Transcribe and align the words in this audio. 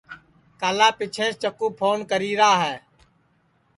کالا 0.59 0.87
پیچھیںٚس 0.97 1.33
چکُو 1.41 1.67
پھون 1.79 1.99
کری 2.09 2.31
را 2.39 2.51
ہے 2.63 2.75